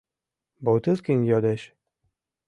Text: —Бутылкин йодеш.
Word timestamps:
—Бутылкин 0.65 1.19
йодеш. 1.29 1.61